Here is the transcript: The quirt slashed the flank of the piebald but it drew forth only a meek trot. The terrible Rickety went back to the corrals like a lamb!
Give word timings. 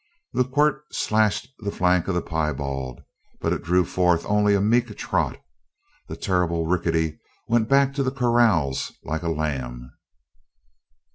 The 0.33 0.45
quirt 0.45 0.81
slashed 0.91 1.53
the 1.59 1.69
flank 1.69 2.07
of 2.07 2.15
the 2.15 2.23
piebald 2.23 3.03
but 3.39 3.53
it 3.53 3.61
drew 3.61 3.85
forth 3.85 4.25
only 4.25 4.55
a 4.55 4.59
meek 4.59 4.97
trot. 4.97 5.37
The 6.07 6.15
terrible 6.15 6.65
Rickety 6.65 7.19
went 7.47 7.69
back 7.69 7.93
to 7.93 8.01
the 8.01 8.09
corrals 8.09 8.93
like 9.03 9.21
a 9.21 9.29
lamb! 9.29 9.91